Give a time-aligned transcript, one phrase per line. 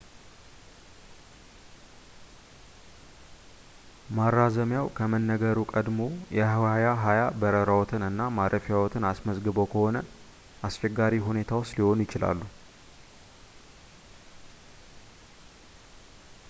[4.17, 7.11] ማራዘሚያው ከመነገሩ ቀድመው የ2020
[7.43, 9.99] በረራዎትን እና ማረፊያዎትን አስመዝግበው ከሆነ
[10.69, 12.39] አስቸጋሪ ሁኔታ ውስጥ ሊሆኑ ይችላሉ